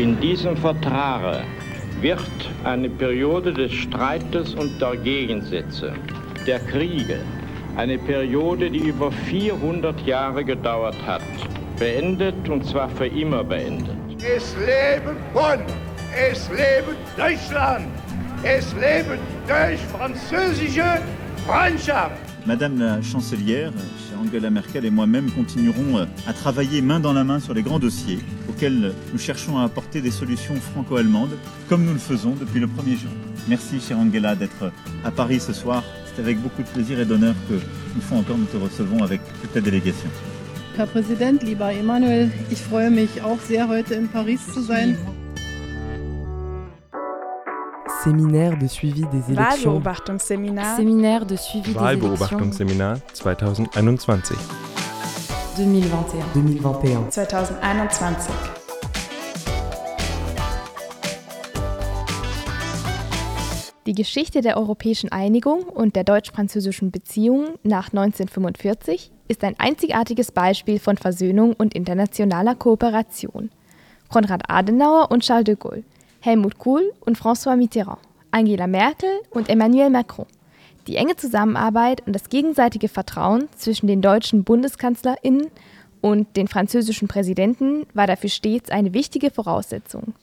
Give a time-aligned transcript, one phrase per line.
[0.00, 1.44] In diesem Vertrag
[2.00, 2.20] wird
[2.64, 5.92] eine Periode des Streites und der Gegensätze,
[6.46, 7.18] der Kriege,
[7.76, 11.20] eine Periode, die über 400 Jahre gedauert hat,
[11.78, 13.94] beendet und zwar für immer beendet.
[14.24, 15.66] Es leben Bonn,
[16.32, 17.84] es leben Deutschland,
[18.42, 21.02] es leben deutsch-französische
[21.46, 22.29] Freundschaft.
[22.46, 23.72] Madame la chancelière,
[24.20, 27.78] Angela Merkel et moi-même continuerons euh, à travailler main dans la main sur les grands
[27.78, 31.36] dossiers auxquels nous cherchons à apporter des solutions franco-allemandes,
[31.68, 33.10] comme nous le faisons depuis le 1er juin.
[33.48, 34.72] Merci, chère Angela, d'être
[35.04, 35.82] à Paris ce soir.
[36.06, 39.20] C'est avec beaucoup de plaisir et d'honneur que une fois encore nous te recevons avec
[39.42, 40.08] toute la délégation.
[40.76, 44.96] Herr Präsident, lieber Emanuel, ich freue mich auch sehr, heute in Paris zu sein.
[48.04, 49.74] Séminaire de suivi des élections.
[49.74, 50.76] Wahlbeobachtungsseminar.
[50.76, 54.38] Séminaire de suivi des élections Wahlbeobachtungsseminar 2021.
[55.54, 56.22] 2021.
[57.10, 57.10] 2021.
[57.10, 58.32] 2021.
[63.84, 70.78] Die Geschichte der europäischen Einigung und der deutsch-französischen Beziehungen nach 1945 ist ein einzigartiges Beispiel
[70.78, 73.50] von Versöhnung und internationaler Kooperation.
[74.08, 75.84] Konrad Adenauer und Charles de Gaulle,
[76.20, 77.98] Helmut Kohl und François Mitterrand,
[78.30, 80.26] Angela Merkel und Emmanuel Macron.
[80.86, 85.46] Die enge Zusammenarbeit und das gegenseitige Vertrauen zwischen den deutschen BundeskanzlerInnen
[86.02, 90.14] und den französischen Präsidenten war dafür stets eine wichtige Voraussetzung.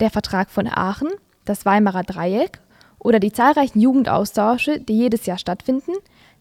[0.00, 1.08] Der Vertrag von Aachen,
[1.44, 2.60] das Weimarer Dreieck
[2.98, 5.92] oder die zahlreichen Jugendaustausche, die jedes Jahr stattfinden,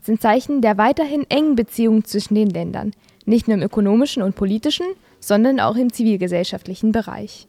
[0.02, 2.94] sind Zeichen der weiterhin engen Beziehungen zwischen den Ländern,
[3.26, 4.88] nicht nur im ökonomischen und politischen,
[5.20, 7.48] sondern auch im zivilgesellschaftlichen Bereich.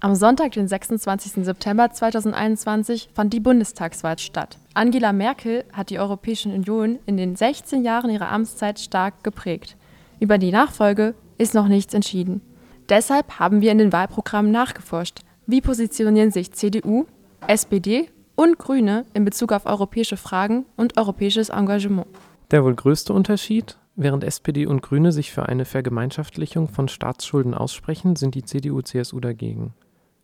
[0.00, 1.44] Am Sonntag, den 26.
[1.44, 4.58] September 2021, fand die Bundestagswahl statt.
[4.74, 9.74] Angela Merkel hat die Europäische Union in den 16 Jahren ihrer Amtszeit stark geprägt.
[10.20, 12.42] Über die Nachfolge ist noch nichts entschieden.
[12.90, 15.20] Deshalb haben wir in den Wahlprogrammen nachgeforscht.
[15.46, 17.06] Wie positionieren sich CDU,
[17.46, 22.06] SPD und Grüne in Bezug auf europäische Fragen und europäisches Engagement?
[22.50, 28.14] Der wohl größte Unterschied, während SPD und Grüne sich für eine Vergemeinschaftlichung von Staatsschulden aussprechen,
[28.14, 29.72] sind die CDU-CSU dagegen.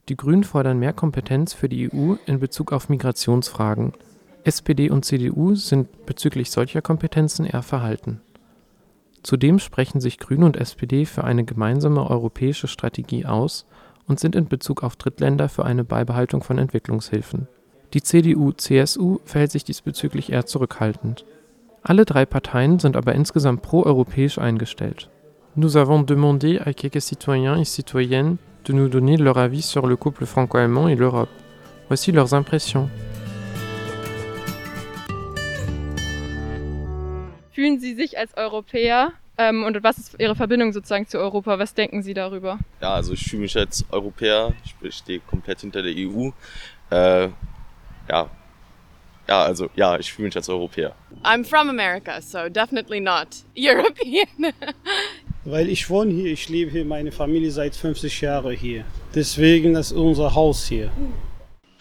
[0.08, 3.92] Die Grünen fordern mehr Kompetenz für die EU in Bezug auf Migrationsfragen.
[4.44, 8.20] SPD und CDU sind bezüglich solcher Kompetenzen eher verhalten.
[9.22, 13.66] Zudem sprechen sich Grüne und SPD für eine gemeinsame europäische Strategie aus
[14.08, 17.46] und sind in Bezug auf Drittländer für eine Beibehaltung von Entwicklungshilfen.
[17.94, 21.24] Die CDU-CSU verhält sich diesbezüglich eher zurückhaltend.
[21.84, 25.08] Alle drei Parteien sind aber insgesamt pro-europäisch eingestellt.
[25.54, 29.97] Nous avons demandé à quelques citoyens et citoyennes de nous donner leur avis sur le
[29.97, 31.28] couple franco-allemand et l'Europe.
[31.89, 32.89] Voici leurs impressions.
[37.53, 41.59] Fühlen Sie sich als Europäer ähm, und was ist Ihre Verbindung sozusagen zu Europa?
[41.59, 42.59] Was denken Sie darüber?
[42.81, 46.31] Ja, also ich fühle mich als Europäer, ich stehe komplett hinter der EU.
[46.91, 47.29] Äh,
[48.09, 48.31] ja,
[49.29, 50.94] ja, also ja, ich fühle mich als Europäer.
[51.23, 54.27] I'm from America, so definitely not European.
[55.44, 58.84] Weil ich wohne hier, ich lebe hier, meine Familie seit 50 Jahren hier.
[59.12, 60.92] Deswegen ist unser Haus hier.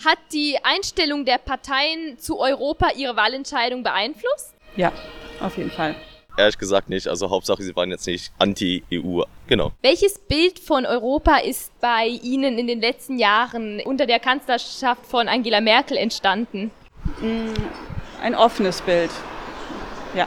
[0.04, 4.56] Hat die Einstellung der Parteien zu Europa ihre Wahlentscheidung beeinflusst?
[4.76, 4.92] Ja,
[5.40, 5.96] auf jeden Fall.
[6.38, 9.74] Ehrlich gesagt nicht, also Hauptsache sie waren jetzt nicht anti-EU, genau.
[9.84, 15.28] Welches Bild von Europa ist bei Ihnen in den letzten Jahren unter der Kanzlerschaft von
[15.28, 16.72] Angela Merkel entstanden?
[18.24, 19.12] Ein offenes Bild.
[20.16, 20.26] Ja.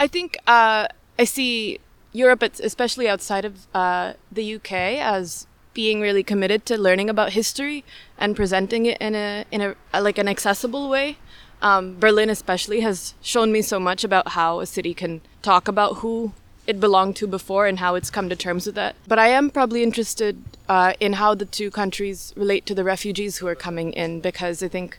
[0.00, 0.86] I think uh,
[1.20, 1.80] I see
[2.12, 7.84] Europe, especially outside of uh, the UK, as being really committed to learning about history
[8.18, 11.16] and presenting it in a in a, like an accessible way.
[11.62, 15.98] Um, Berlin, especially, has shown me so much about how a city can talk about
[15.98, 16.32] who
[16.66, 18.94] it belonged to before and how it's come to terms with that.
[19.06, 23.38] But I am probably interested uh, in how the two countries relate to the refugees
[23.38, 24.98] who are coming in because I think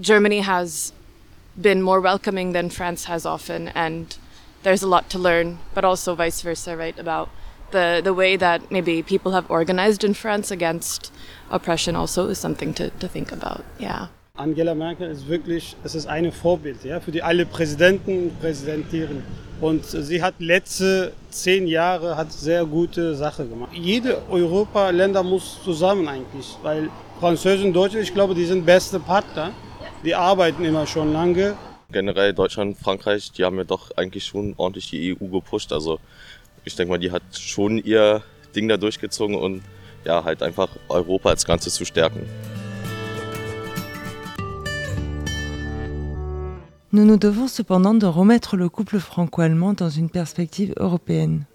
[0.00, 0.92] Germany has
[1.60, 4.16] been more welcoming than France has often, and
[4.64, 6.98] there's a lot to learn, but also vice versa, right?
[6.98, 7.28] About
[7.70, 11.12] the, the way that maybe people have organized in France against
[11.50, 14.08] oppression also is something to, to think about, yeah.
[14.36, 19.22] Angela Merkel ist wirklich, es ist eine Vorbild ja, für die alle Präsidenten Präsidentieren.
[19.60, 23.70] Und sie hat letzte zehn Jahre hat sehr gute Sache gemacht.
[23.72, 26.90] Jede Europa-Länder muss zusammen eigentlich, weil
[27.20, 29.52] Französisch und Deutsch, ich glaube, die sind beste Partner.
[30.04, 31.54] Die arbeiten immer schon lange.
[31.94, 35.72] Generell Deutschland, Frankreich, die haben ja doch eigentlich schon ordentlich die EU gepusht.
[35.72, 36.00] Also
[36.64, 38.20] ich denke mal, die hat schon ihr
[38.56, 39.62] Ding da durchgezogen und
[40.04, 42.28] ja, halt einfach Europa als Ganzes zu stärken.
[46.90, 51.46] Nous nous devons cependant de remettre le couple franco-allemand dans une perspective européenne.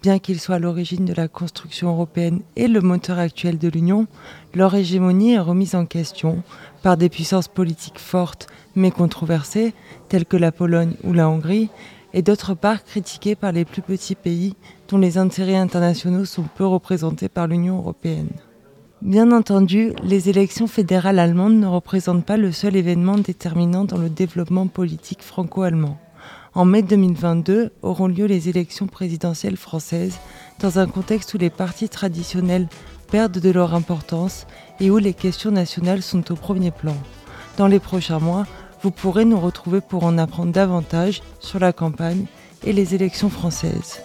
[0.00, 4.06] Bien qu'ils soient à l'origine de la construction européenne et le moteur actuel de l'Union,
[4.54, 6.42] leur hégémonie est remise en question
[6.82, 8.46] par des puissances politiques fortes
[8.76, 9.74] mais controversées,
[10.08, 11.68] telles que la Pologne ou la Hongrie,
[12.14, 14.54] et d'autre part critiquées par les plus petits pays
[14.88, 18.30] dont les intérêts internationaux sont peu représentés par l'Union européenne.
[19.02, 24.10] Bien entendu, les élections fédérales allemandes ne représentent pas le seul événement déterminant dans le
[24.10, 25.98] développement politique franco-allemand.
[26.54, 30.18] En mai 2022 auront lieu les élections présidentielles françaises
[30.60, 32.68] dans un contexte où les partis traditionnels
[33.10, 34.46] perdent de leur importance
[34.80, 36.96] et où les questions nationales sont au premier plan.
[37.56, 38.46] Dans les prochains mois,
[38.82, 42.26] vous pourrez nous retrouver pour en apprendre davantage sur la campagne
[42.64, 44.02] et les élections françaises.